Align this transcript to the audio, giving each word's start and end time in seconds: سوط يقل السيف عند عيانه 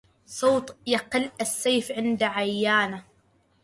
سوط 0.25 0.75
يقل 0.87 1.31
السيف 1.41 1.91
عند 1.91 2.23
عيانه 2.23 3.03